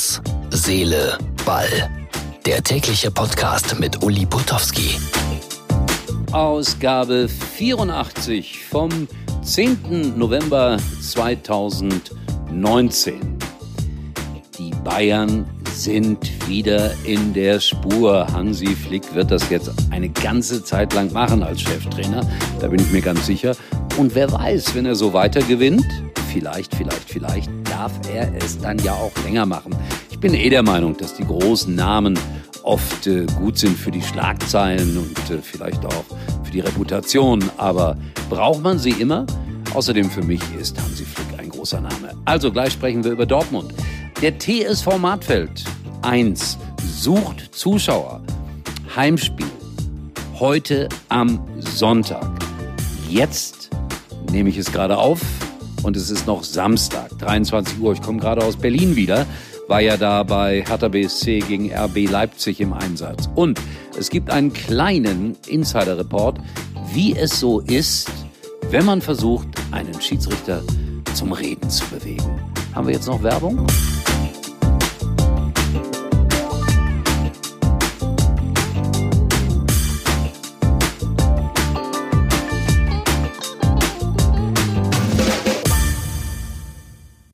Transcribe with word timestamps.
Herz, 0.00 0.22
Seele, 0.48 1.18
Ball. 1.44 1.68
Der 2.46 2.62
tägliche 2.62 3.10
Podcast 3.10 3.78
mit 3.78 4.02
Uli 4.02 4.24
Putowski. 4.24 4.98
Ausgabe 6.32 7.28
84 7.28 8.64
vom 8.64 8.88
10. 9.42 10.16
November 10.16 10.78
2019. 11.02 13.36
Die 14.58 14.70
Bayern 14.82 15.44
sind 15.70 16.48
wieder 16.48 16.92
in 17.04 17.34
der 17.34 17.60
Spur. 17.60 18.26
Hansi 18.32 18.74
Flick 18.74 19.14
wird 19.14 19.30
das 19.30 19.50
jetzt 19.50 19.70
eine 19.90 20.08
ganze 20.08 20.64
Zeit 20.64 20.94
lang 20.94 21.12
machen 21.12 21.42
als 21.42 21.60
Cheftrainer. 21.60 22.26
Da 22.58 22.68
bin 22.68 22.80
ich 22.80 22.90
mir 22.90 23.02
ganz 23.02 23.26
sicher. 23.26 23.54
Und 23.98 24.14
wer 24.14 24.32
weiß, 24.32 24.74
wenn 24.74 24.86
er 24.86 24.94
so 24.94 25.12
weiter 25.12 25.42
gewinnt, 25.42 25.84
vielleicht, 26.30 26.74
vielleicht, 26.74 27.08
vielleicht 27.10 27.50
darf 27.64 27.92
er 28.12 28.32
es 28.34 28.58
dann 28.58 28.78
ja 28.78 28.92
auch 28.92 29.12
länger 29.24 29.46
machen. 29.46 29.74
Ich 30.10 30.18
bin 30.20 30.34
eh 30.34 30.48
der 30.48 30.62
Meinung, 30.62 30.96
dass 30.96 31.14
die 31.14 31.24
großen 31.24 31.74
Namen 31.74 32.18
oft 32.62 33.06
äh, 33.06 33.26
gut 33.38 33.58
sind 33.58 33.76
für 33.76 33.90
die 33.90 34.02
Schlagzeilen 34.02 34.96
und 34.96 35.30
äh, 35.30 35.38
vielleicht 35.42 35.84
auch 35.84 36.04
für 36.44 36.52
die 36.52 36.60
Reputation. 36.60 37.42
Aber 37.56 37.96
braucht 38.28 38.62
man 38.62 38.78
sie 38.78 38.90
immer? 38.90 39.26
Außerdem 39.74 40.10
für 40.10 40.22
mich 40.22 40.40
ist 40.58 40.80
Hansi 40.80 41.04
Flick 41.04 41.38
ein 41.38 41.48
großer 41.48 41.80
Name. 41.80 42.14
Also 42.24 42.52
gleich 42.52 42.72
sprechen 42.72 43.02
wir 43.02 43.12
über 43.12 43.26
Dortmund. 43.26 43.72
Der 44.22 44.38
TSV 44.38 44.98
Martfeld 44.98 45.64
1 46.02 46.58
sucht 46.84 47.54
Zuschauer. 47.54 48.20
Heimspiel. 48.94 49.46
Heute 50.38 50.88
am 51.08 51.40
Sonntag. 51.58 52.26
Jetzt 53.08 53.70
nehme 54.30 54.48
ich 54.48 54.58
es 54.58 54.70
gerade 54.70 54.96
auf 54.96 55.20
und 55.82 55.96
es 55.96 56.10
ist 56.10 56.26
noch 56.26 56.44
Samstag, 56.44 57.10
23 57.18 57.80
Uhr. 57.80 57.92
Ich 57.92 58.02
komme 58.02 58.18
gerade 58.18 58.44
aus 58.44 58.56
Berlin 58.56 58.96
wieder, 58.96 59.26
war 59.68 59.80
ja 59.80 59.96
da 59.96 60.22
bei 60.22 60.64
Hertha 60.66 60.88
BSC 60.88 61.40
gegen 61.40 61.72
RB 61.72 62.08
Leipzig 62.10 62.60
im 62.60 62.72
Einsatz. 62.72 63.28
Und 63.34 63.60
es 63.98 64.10
gibt 64.10 64.30
einen 64.30 64.52
kleinen 64.52 65.36
Insider-Report, 65.46 66.38
wie 66.92 67.16
es 67.16 67.38
so 67.38 67.60
ist, 67.60 68.10
wenn 68.70 68.84
man 68.84 69.00
versucht, 69.00 69.48
einen 69.70 70.00
Schiedsrichter 70.00 70.62
zum 71.14 71.32
Reden 71.32 71.70
zu 71.70 71.84
bewegen. 71.86 72.40
Haben 72.74 72.86
wir 72.86 72.94
jetzt 72.94 73.06
noch 73.06 73.22
Werbung? 73.22 73.66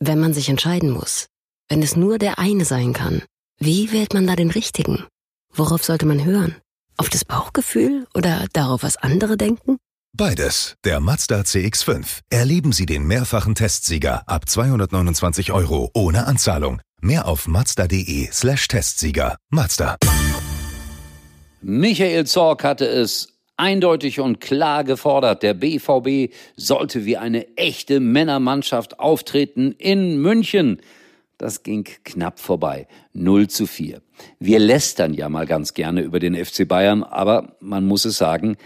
Wenn 0.07 0.21
man 0.21 0.33
sich 0.33 0.49
entscheiden 0.49 0.91
muss, 0.91 1.27
wenn 1.69 1.83
es 1.83 1.97
nur 1.97 2.19
der 2.19 2.39
eine 2.39 2.65
sein 2.65 2.93
kann, 2.93 3.23
wie 3.59 3.91
wählt 3.91 4.15
man 4.15 4.25
da 4.25 4.37
den 4.37 4.53
richtigen? 4.53 5.05
Worauf 5.53 5.83
sollte 5.83 6.07
man 6.07 6.25
hören? 6.25 6.55
Auf 6.97 7.09
das 7.09 7.25
Bauchgefühl 7.25 8.07
oder 8.15 8.47
darauf, 8.53 8.85
was 8.85 8.97
andere 8.97 9.37
denken? 9.37 9.79
Beides. 10.17 10.77
Der 10.85 11.01
Mazda 11.01 11.41
CX5. 11.41 12.21
Erleben 12.31 12.71
Sie 12.71 12.87
den 12.87 13.05
mehrfachen 13.09 13.57
Testsieger 13.57 14.23
ab 14.29 14.49
229 14.49 15.51
Euro 15.51 15.91
ohne 15.93 16.29
Anzahlung. 16.29 16.81
Mehr 17.01 17.27
auf 17.27 17.49
mazda.de 17.49 18.29
slash 18.31 18.69
Testsieger. 18.69 19.37
Mazda. 19.51 19.97
Michael 21.63 22.27
Zorc 22.27 22.63
hatte 22.63 22.87
es 22.87 23.36
eindeutig 23.57 24.21
und 24.21 24.41
klar 24.41 24.85
gefordert, 24.85 25.43
der 25.43 25.55
BVB 25.55 26.33
sollte 26.57 27.05
wie 27.05 27.17
eine 27.17 27.57
echte 27.57 28.01
Männermannschaft 28.01 29.01
auftreten 29.01 29.75
in 29.79 30.21
München. 30.21 30.81
Das 31.39 31.63
ging 31.63 31.85
knapp 32.05 32.41
vorbei. 32.41 32.89
0 33.13 33.49
zu 33.49 33.67
4. 33.67 34.01
Wir 34.39 34.59
lästern 34.59 35.13
ja 35.13 35.29
mal 35.29 35.47
ganz 35.47 35.75
gerne 35.75 36.01
über 36.01 36.19
den 36.19 36.35
FC 36.35 36.67
Bayern, 36.67 37.03
aber 37.03 37.57
man 37.61 37.87
muss 37.87 38.05
es 38.07 38.17
sagen, 38.17 38.57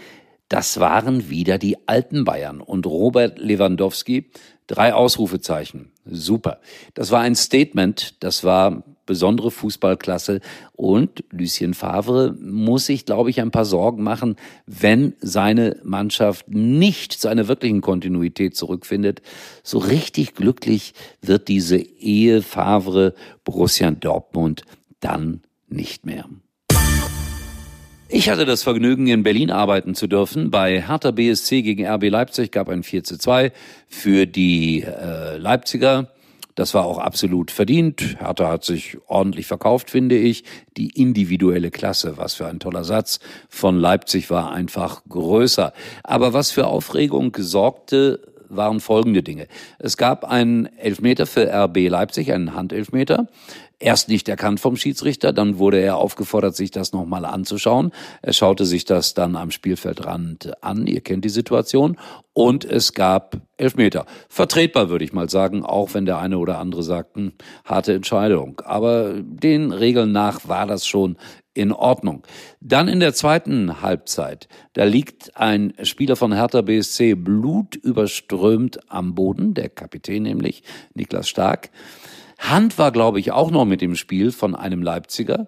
das 0.47 0.79
waren 0.79 1.29
wieder 1.29 1.57
die 1.57 1.77
alten 1.87 2.25
Bayern 2.25 2.59
und 2.59 2.85
Robert 2.85 3.39
Lewandowski, 3.39 4.31
drei 4.71 4.93
Ausrufezeichen. 4.93 5.91
Super. 6.05 6.61
Das 6.93 7.11
war 7.11 7.19
ein 7.19 7.35
Statement, 7.35 8.15
das 8.23 8.43
war 8.45 8.83
besondere 9.05 9.51
Fußballklasse. 9.51 10.39
Und 10.71 11.25
Lucien 11.31 11.73
Favre 11.73 12.33
muss 12.39 12.85
sich, 12.85 13.05
glaube 13.05 13.29
ich, 13.29 13.41
ein 13.41 13.51
paar 13.51 13.65
Sorgen 13.65 14.01
machen, 14.01 14.37
wenn 14.65 15.13
seine 15.19 15.77
Mannschaft 15.83 16.47
nicht 16.47 17.11
zu 17.11 17.27
einer 17.27 17.49
wirklichen 17.49 17.81
Kontinuität 17.81 18.55
zurückfindet. 18.55 19.21
So 19.63 19.79
richtig 19.79 20.35
glücklich 20.35 20.93
wird 21.21 21.49
diese 21.49 21.77
Ehe 21.77 22.41
Favre 22.41 23.13
Borussia 23.43 23.91
Dortmund 23.91 24.63
dann 25.01 25.41
nicht 25.67 26.05
mehr. 26.05 26.25
Ich 28.13 28.29
hatte 28.29 28.45
das 28.45 28.61
Vergnügen, 28.61 29.07
in 29.07 29.23
Berlin 29.23 29.51
arbeiten 29.51 29.95
zu 29.95 30.05
dürfen. 30.05 30.51
Bei 30.51 30.81
Hertha 30.81 31.11
BSC 31.11 31.61
gegen 31.61 31.87
RB 31.87 32.09
Leipzig 32.09 32.51
gab 32.51 32.67
ein 32.67 32.83
4 32.83 33.05
zu 33.05 33.17
2 33.17 33.53
für 33.87 34.25
die 34.25 34.83
äh, 34.83 35.37
Leipziger. 35.37 36.09
Das 36.55 36.73
war 36.73 36.83
auch 36.83 36.97
absolut 36.97 37.51
verdient. 37.51 38.17
Hertha 38.19 38.49
hat 38.49 38.65
sich 38.65 38.97
ordentlich 39.07 39.47
verkauft, 39.47 39.89
finde 39.89 40.17
ich. 40.17 40.43
Die 40.75 40.89
individuelle 40.89 41.71
Klasse, 41.71 42.17
was 42.17 42.33
für 42.33 42.47
ein 42.47 42.59
toller 42.59 42.83
Satz 42.83 43.21
von 43.47 43.79
Leipzig 43.79 44.29
war 44.29 44.51
einfach 44.51 45.03
größer. 45.07 45.71
Aber 46.03 46.33
was 46.33 46.51
für 46.51 46.67
Aufregung 46.67 47.33
sorgte, 47.39 48.19
waren 48.49 48.81
folgende 48.81 49.23
Dinge. 49.23 49.47
Es 49.79 49.95
gab 49.95 50.25
einen 50.25 50.65
Elfmeter 50.77 51.25
für 51.25 51.49
RB 51.49 51.87
Leipzig, 51.87 52.33
einen 52.33 52.55
Handelfmeter 52.55 53.29
erst 53.81 54.07
nicht 54.09 54.29
erkannt 54.29 54.59
vom 54.59 54.75
Schiedsrichter, 54.75 55.33
dann 55.33 55.57
wurde 55.57 55.79
er 55.79 55.97
aufgefordert, 55.97 56.55
sich 56.55 56.71
das 56.71 56.93
nochmal 56.93 57.25
anzuschauen. 57.25 57.91
Er 58.21 58.33
schaute 58.33 58.65
sich 58.65 58.85
das 58.85 59.13
dann 59.13 59.35
am 59.35 59.51
Spielfeldrand 59.51 60.63
an, 60.63 60.87
ihr 60.87 61.01
kennt 61.01 61.25
die 61.25 61.29
Situation, 61.29 61.97
und 62.33 62.63
es 62.63 62.93
gab 62.93 63.37
Elfmeter. 63.57 64.05
Vertretbar, 64.29 64.89
würde 64.89 65.03
ich 65.03 65.13
mal 65.13 65.29
sagen, 65.29 65.65
auch 65.65 65.93
wenn 65.93 66.05
der 66.05 66.19
eine 66.19 66.37
oder 66.37 66.59
andere 66.59 66.83
sagten, 66.83 67.33
harte 67.65 67.93
Entscheidung. 67.93 68.61
Aber 68.63 69.15
den 69.21 69.71
Regeln 69.71 70.11
nach 70.11 70.47
war 70.47 70.65
das 70.65 70.85
schon 70.85 71.17
in 71.53 71.73
Ordnung. 71.73 72.23
Dann 72.61 72.87
in 72.87 73.01
der 73.01 73.13
zweiten 73.13 73.81
Halbzeit, 73.81 74.47
da 74.73 74.85
liegt 74.85 75.35
ein 75.35 75.73
Spieler 75.83 76.15
von 76.15 76.33
Hertha 76.33 76.61
BSC 76.61 77.15
blutüberströmt 77.15 78.79
am 78.89 79.15
Boden, 79.15 79.53
der 79.53 79.67
Kapitän 79.69 80.23
nämlich, 80.23 80.63
Niklas 80.93 81.27
Stark. 81.27 81.69
Hand 82.41 82.77
war, 82.77 82.91
glaube 82.91 83.19
ich, 83.19 83.31
auch 83.31 83.51
noch 83.51 83.65
mit 83.65 83.81
dem 83.81 83.95
Spiel 83.95 84.31
von 84.31 84.55
einem 84.55 84.81
Leipziger. 84.81 85.47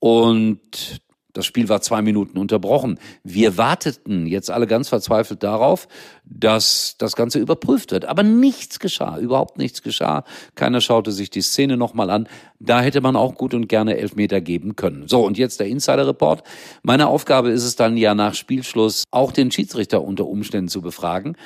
Und 0.00 1.00
das 1.34 1.46
Spiel 1.46 1.68
war 1.68 1.80
zwei 1.80 2.00
Minuten 2.00 2.38
unterbrochen. 2.38 2.98
Wir 3.24 3.58
warteten 3.58 4.26
jetzt 4.26 4.50
alle 4.50 4.68
ganz 4.68 4.88
verzweifelt 4.88 5.42
darauf, 5.42 5.88
dass 6.24 6.94
das 6.96 7.16
Ganze 7.16 7.40
überprüft 7.40 7.90
wird. 7.90 8.04
Aber 8.04 8.22
nichts 8.22 8.78
geschah, 8.78 9.18
überhaupt 9.18 9.58
nichts 9.58 9.82
geschah. 9.82 10.24
Keiner 10.54 10.80
schaute 10.80 11.10
sich 11.10 11.30
die 11.30 11.42
Szene 11.42 11.76
nochmal 11.76 12.10
an. 12.10 12.28
Da 12.60 12.80
hätte 12.80 13.00
man 13.00 13.16
auch 13.16 13.34
gut 13.34 13.52
und 13.52 13.68
gerne 13.68 13.96
Elfmeter 13.96 14.40
geben 14.40 14.76
können. 14.76 15.08
So, 15.08 15.26
und 15.26 15.36
jetzt 15.36 15.58
der 15.58 15.66
Insider-Report. 15.66 16.44
Meine 16.82 17.08
Aufgabe 17.08 17.50
ist 17.50 17.64
es 17.64 17.74
dann 17.74 17.96
ja 17.96 18.14
nach 18.14 18.34
Spielschluss 18.34 19.02
auch 19.10 19.32
den 19.32 19.50
Schiedsrichter 19.50 20.02
unter 20.02 20.26
Umständen 20.26 20.68
zu 20.68 20.82
befragen. 20.82 21.36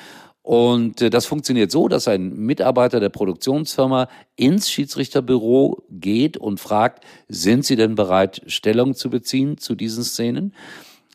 Und 0.49 1.03
äh, 1.03 1.11
das 1.11 1.27
funktioniert 1.27 1.69
so, 1.69 1.87
dass 1.87 2.07
ein 2.07 2.35
Mitarbeiter 2.35 2.99
der 2.99 3.09
Produktionsfirma 3.09 4.09
ins 4.35 4.71
Schiedsrichterbüro 4.71 5.83
geht 5.91 6.37
und 6.37 6.59
fragt, 6.59 7.03
sind 7.27 7.65
Sie 7.65 7.75
denn 7.75 7.93
bereit, 7.93 8.41
Stellung 8.47 8.95
zu 8.95 9.11
beziehen 9.11 9.59
zu 9.59 9.75
diesen 9.75 10.03
Szenen? 10.03 10.55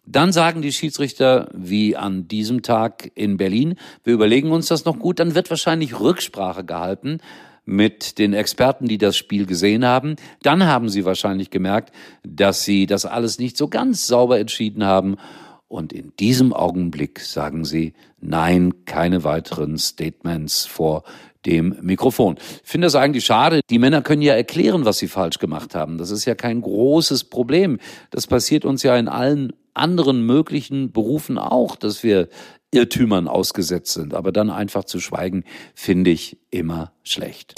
Dann 0.07 0.31
sagen 0.31 0.63
die 0.63 0.71
Schiedsrichter, 0.71 1.49
wie 1.53 1.97
an 1.97 2.29
diesem 2.29 2.63
Tag 2.63 3.11
in 3.17 3.37
Berlin, 3.37 3.75
wir 4.05 4.15
überlegen 4.15 4.53
uns 4.53 4.69
das 4.69 4.85
noch 4.85 5.01
gut, 5.01 5.19
dann 5.19 5.35
wird 5.35 5.51
wahrscheinlich 5.51 5.99
Rücksprache 5.99 6.63
gehalten 6.63 7.19
mit 7.65 8.19
den 8.19 8.35
Experten, 8.35 8.87
die 8.87 8.99
das 8.99 9.17
Spiel 9.17 9.47
gesehen 9.47 9.85
haben. 9.85 10.15
Dann 10.43 10.65
haben 10.65 10.89
sie 10.89 11.05
wahrscheinlich 11.05 11.51
gemerkt, 11.51 11.93
dass 12.23 12.63
sie 12.63 12.87
das 12.87 13.05
alles 13.05 13.41
nicht 13.41 13.57
so 13.57 13.67
ganz 13.67 14.07
sauber 14.07 14.39
entschieden 14.39 14.85
haben 14.85 15.17
und 15.75 15.93
in 15.93 16.13
diesem 16.21 16.53
Augenblick 16.53 17.19
sagen 17.19 17.65
sie, 17.65 17.95
nein, 18.21 18.85
keine 18.85 19.25
weiteren 19.25 19.77
Statements 19.77 20.67
vor 20.67 21.03
dem 21.47 21.77
Mikrofon. 21.83 22.37
Ich 22.63 22.71
finde 22.71 22.87
das 22.87 22.95
eigentlich 22.95 23.25
schade. 23.25 23.61
Die 23.69 23.81
Männer 23.81 24.01
können 24.01 24.23
ja 24.23 24.35
erklären, 24.35 24.85
was 24.85 24.99
sie 24.99 25.09
falsch 25.09 25.41
gemacht 25.41 25.75
haben. 25.75 25.99
Das 25.99 26.13
ist 26.13 26.27
ja 26.27 26.37
kein 26.37 26.61
großes 26.63 27.25
Problem. 27.25 27.79
Das 28.11 28.29
passiert 28.29 28.65
uns 28.65 28.85
ja 28.85 28.97
in 28.97 29.09
allen 29.09 29.53
anderen 29.75 30.25
möglichen 30.25 30.93
Berufen 30.93 31.39
auch, 31.39 31.75
dass 31.75 32.05
wir 32.05 32.29
Irrtümern 32.71 33.27
ausgesetzt 33.27 33.95
sind. 33.95 34.15
Aber 34.15 34.31
dann 34.31 34.51
einfach 34.51 34.85
zu 34.85 35.01
schweigen, 35.01 35.43
finde 35.75 36.13
ich 36.13 36.39
immer 36.51 36.93
schlecht. 37.03 37.55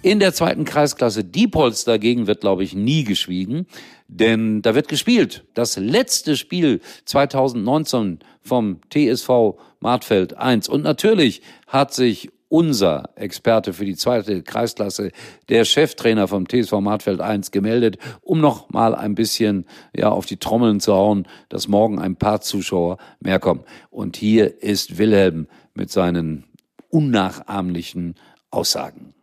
In 0.00 0.20
der 0.20 0.32
zweiten 0.32 0.64
Kreisklasse 0.64 1.24
Diepholz 1.24 1.84
dagegen 1.84 2.28
wird, 2.28 2.40
glaube 2.40 2.62
ich, 2.62 2.72
nie 2.72 3.02
geschwiegen, 3.02 3.66
denn 4.06 4.62
da 4.62 4.76
wird 4.76 4.86
gespielt. 4.86 5.44
Das 5.54 5.76
letzte 5.76 6.36
Spiel 6.36 6.80
2019 7.04 8.20
vom 8.40 8.80
TSV 8.90 9.58
Martfeld 9.80 10.36
1. 10.36 10.68
Und 10.68 10.84
natürlich 10.84 11.42
hat 11.66 11.92
sich 11.92 12.30
unser 12.48 13.10
Experte 13.16 13.72
für 13.72 13.84
die 13.84 13.96
zweite 13.96 14.42
Kreisklasse, 14.44 15.10
der 15.48 15.64
Cheftrainer 15.64 16.28
vom 16.28 16.48
TSV 16.48 16.74
Martfeld 16.74 17.20
1 17.20 17.50
gemeldet, 17.50 17.98
um 18.22 18.40
noch 18.40 18.70
mal 18.70 18.94
ein 18.94 19.16
bisschen 19.16 19.66
ja 19.94 20.10
auf 20.10 20.26
die 20.26 20.38
Trommeln 20.38 20.78
zu 20.78 20.94
hauen, 20.94 21.26
dass 21.48 21.66
morgen 21.66 21.98
ein 21.98 22.14
paar 22.14 22.40
Zuschauer 22.40 22.98
mehr 23.18 23.40
kommen. 23.40 23.64
Und 23.90 24.16
hier 24.16 24.62
ist 24.62 24.96
Wilhelm 24.96 25.48
mit 25.74 25.90
seinen 25.90 26.44
unnachahmlichen 26.88 28.14
Aussagen. 28.50 29.17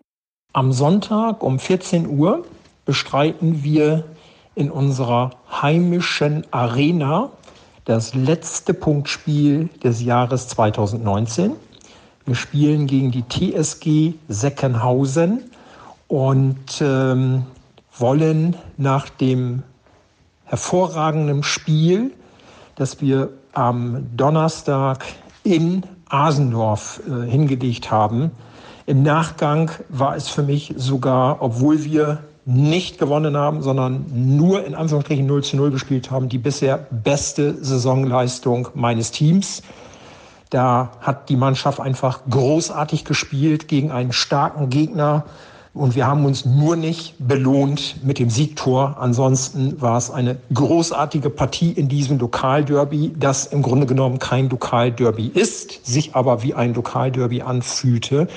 Am 0.55 0.71
Sonntag 0.71 1.43
um 1.43 1.59
14 1.59 2.07
Uhr 2.07 2.45
bestreiten 2.85 3.65
wir 3.65 4.05
in 4.55 4.71
unserer 4.71 5.31
heimischen 5.51 6.47
Arena 6.49 7.29
das 7.83 8.13
letzte 8.13 8.73
Punktspiel 8.73 9.67
des 9.83 10.01
Jahres 10.01 10.47
2019. 10.47 11.51
Wir 12.25 12.35
spielen 12.35 12.87
gegen 12.87 13.11
die 13.11 13.25
TSG 13.27 14.13
Seckenhausen 14.29 15.43
und 16.07 16.79
ähm, 16.79 17.45
wollen 17.97 18.55
nach 18.77 19.09
dem 19.09 19.61
hervorragenden 20.45 21.43
Spiel, 21.43 22.11
das 22.77 23.01
wir 23.01 23.27
am 23.51 24.07
Donnerstag 24.15 25.03
in 25.43 25.83
Asendorf 26.07 27.01
äh, 27.09 27.29
hingelegt 27.29 27.91
haben, 27.91 28.31
im 28.85 29.01
Nachgang 29.01 29.71
war 29.89 30.15
es 30.15 30.27
für 30.27 30.43
mich 30.43 30.73
sogar, 30.77 31.41
obwohl 31.41 31.83
wir 31.83 32.19
nicht 32.45 32.99
gewonnen 32.99 33.35
haben, 33.35 33.63
sondern 33.63 34.05
nur 34.13 34.65
in 34.65 34.75
Anführungsstrichen 34.75 35.25
0 35.25 35.43
zu 35.43 35.57
0 35.57 35.71
gespielt 35.71 36.11
haben, 36.11 36.29
die 36.29 36.37
bisher 36.37 36.85
beste 36.91 37.55
Saisonleistung 37.63 38.67
meines 38.75 39.09
Teams. 39.09 39.63
Da 40.51 40.91
hat 41.01 41.29
die 41.29 41.35
Mannschaft 41.35 41.79
einfach 41.79 42.19
großartig 42.29 43.03
gespielt 43.03 43.67
gegen 43.67 43.89
einen 43.89 44.13
starken 44.13 44.69
Gegner. 44.69 45.25
Und 45.73 45.95
wir 45.95 46.07
haben 46.07 46.23
uns 46.23 46.45
nur 46.45 46.77
nicht 46.77 47.15
belohnt 47.19 48.05
mit 48.05 48.19
dem 48.19 48.29
Siegtor. 48.29 48.95
Ansonsten 48.99 49.81
war 49.81 49.97
es 49.97 50.11
eine 50.11 50.37
großartige 50.53 51.29
Partie 51.29 51.71
in 51.71 51.89
diesem 51.89 52.19
Lokalderby, 52.19 53.13
das 53.19 53.47
im 53.47 53.61
Grunde 53.61 53.87
genommen 53.87 54.19
kein 54.19 54.49
Lokalderby 54.49 55.27
ist, 55.33 55.85
sich 55.85 56.15
aber 56.15 56.43
wie 56.43 56.53
ein 56.53 56.75
Lokalderby 56.75 57.41
anfühlte. 57.41 58.27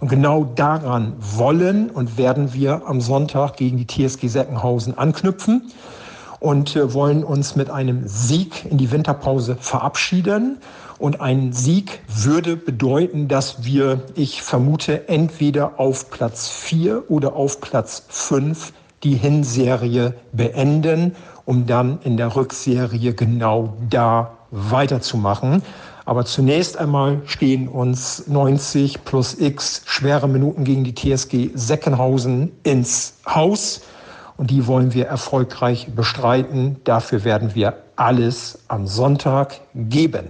Und 0.00 0.08
genau 0.08 0.44
daran 0.44 1.14
wollen 1.18 1.90
und 1.90 2.18
werden 2.18 2.52
wir 2.52 2.82
am 2.86 3.00
Sonntag 3.00 3.56
gegen 3.56 3.76
die 3.78 3.86
TSG 3.86 4.28
Seckenhausen 4.28 4.96
anknüpfen 4.98 5.72
und 6.40 6.76
äh, 6.76 6.92
wollen 6.92 7.24
uns 7.24 7.56
mit 7.56 7.70
einem 7.70 8.06
Sieg 8.06 8.66
in 8.70 8.78
die 8.78 8.90
Winterpause 8.90 9.56
verabschieden. 9.58 10.58
Und 10.98 11.20
ein 11.20 11.52
Sieg 11.52 12.00
würde 12.08 12.56
bedeuten, 12.56 13.28
dass 13.28 13.64
wir, 13.64 14.00
ich 14.14 14.42
vermute, 14.42 15.08
entweder 15.08 15.78
auf 15.78 16.10
Platz 16.10 16.48
4 16.48 17.10
oder 17.10 17.34
auf 17.34 17.60
Platz 17.60 18.04
5 18.08 18.72
die 19.02 19.14
Hinserie 19.14 20.14
beenden, 20.32 21.14
um 21.44 21.66
dann 21.66 21.98
in 22.02 22.16
der 22.16 22.34
Rückserie 22.34 23.14
genau 23.14 23.76
da 23.90 24.35
weiterzumachen. 24.50 25.62
Aber 26.04 26.24
zunächst 26.24 26.76
einmal 26.76 27.20
stehen 27.26 27.66
uns 27.68 28.28
90 28.28 29.04
plus 29.04 29.38
X 29.40 29.82
schwere 29.86 30.28
Minuten 30.28 30.64
gegen 30.64 30.84
die 30.84 30.94
TSG 30.94 31.50
Seckenhausen 31.54 32.52
ins 32.62 33.14
Haus. 33.26 33.82
Und 34.36 34.50
die 34.50 34.66
wollen 34.66 34.94
wir 34.94 35.06
erfolgreich 35.06 35.88
bestreiten. 35.96 36.76
Dafür 36.84 37.24
werden 37.24 37.54
wir 37.54 37.74
alles 37.96 38.60
am 38.68 38.86
Sonntag 38.86 39.60
geben. 39.74 40.26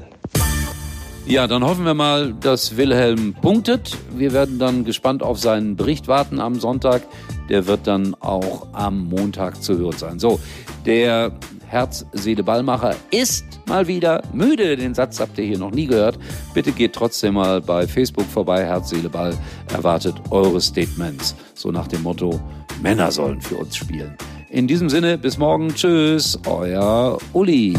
Ja, 1.27 1.49
dann 1.49 1.65
hoffen 1.65 1.85
wir 1.85 1.95
mal, 1.95 2.33
dass 2.35 2.77
Wilhelm 2.77 3.35
punktet. 3.35 3.99
Wir 4.15 4.33
werden 4.33 4.61
dann 4.61 4.85
gespannt 4.85 5.25
auf 5.25 5.41
seinen 5.41 5.75
Bericht 5.75 6.07
warten 6.07 6.41
am 6.41 6.61
Sonntag. 6.61 7.03
Der 7.49 7.67
wird 7.67 7.89
dann 7.89 8.15
auch 8.21 8.69
am 8.73 9.09
Montag 9.09 9.61
zu 9.61 9.77
hören 9.77 9.99
sein. 9.99 10.19
So, 10.21 10.39
der 10.87 11.33
Herz-Seele-Ballmacher 11.69 12.95
ist 13.11 13.45
mal 13.67 13.87
wieder 13.87 14.23
müde. 14.33 14.77
Den 14.77 14.95
Satz 14.95 15.21
habt 15.21 15.39
ihr 15.39 15.45
hier 15.45 15.59
noch 15.59 15.71
nie 15.71 15.87
gehört. 15.87 16.19
Bitte 16.55 16.73
geht 16.73 16.93
trotzdem 16.93 17.35
mal 17.35 17.61
bei 17.61 17.87
Facebook 17.87 18.27
vorbei. 18.27 18.65
Herz-Seele-Ball 18.65 19.37
erwartet 19.73 20.15
eure 20.31 20.61
Statements. 20.61 21.35
So 21.55 21.71
nach 21.71 21.89
dem 21.89 22.03
Motto, 22.03 22.41
Männer 22.83 23.11
sollen 23.11 23.41
für 23.41 23.57
uns 23.57 23.77
spielen. 23.77 24.17
In 24.51 24.67
diesem 24.67 24.89
Sinne, 24.89 25.19
bis 25.19 25.39
morgen. 25.39 25.75
Tschüss, 25.75 26.39
euer 26.47 27.19
Uli. 27.33 27.75